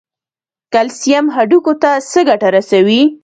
[0.73, 3.01] کلسیم هډوکو ته څه ګټه رسوي؟